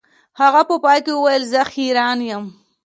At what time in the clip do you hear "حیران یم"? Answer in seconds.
1.73-2.45